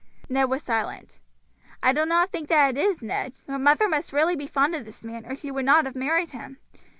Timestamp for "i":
1.83-1.93